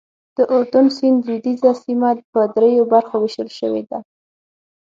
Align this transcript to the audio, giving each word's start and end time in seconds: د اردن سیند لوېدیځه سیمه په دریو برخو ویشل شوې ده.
د 0.37 0.39
اردن 0.55 0.85
سیند 0.97 1.19
لوېدیځه 1.27 1.71
سیمه 1.83 2.09
په 2.33 2.41
دریو 2.55 2.83
برخو 2.93 3.15
ویشل 3.19 3.49
شوې 3.59 3.83
ده. 3.89 3.99